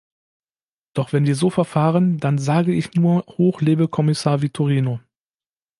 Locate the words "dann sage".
2.17-2.73